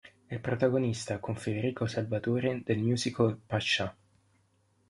[0.25, 3.95] È protagonista, con Federico Salvatore, del musical "Pascià".